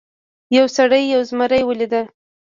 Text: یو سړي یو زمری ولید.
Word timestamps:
یو 0.57 0.65
سړي 0.77 1.01
یو 1.13 1.21
زمری 1.29 1.61
ولید. 1.65 1.93